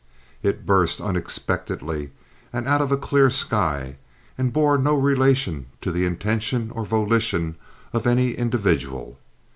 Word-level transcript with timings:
It 0.41 0.65
burst 0.65 0.99
unexpectedly 0.99 2.09
and 2.51 2.67
out 2.67 2.81
of 2.81 2.91
a 2.91 2.97
clear 2.97 3.29
sky, 3.29 3.97
and 4.35 4.51
bore 4.51 4.79
no 4.79 4.97
relation 4.99 5.67
to 5.81 5.91
the 5.91 6.05
intention 6.05 6.71
or 6.71 6.87
volition 6.87 7.55
of 7.93 8.07
any 8.07 8.31
individual. 8.31 9.19